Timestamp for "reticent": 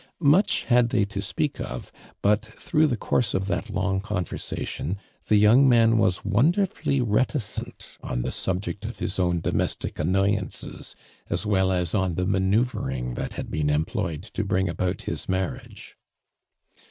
6.99-7.99